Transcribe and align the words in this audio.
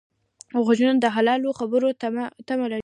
غوږونه 0.65 0.93
د 0.99 1.05
حلالو 1.15 1.57
خبرو 1.59 1.89
تمه 2.47 2.65
لري 2.71 2.79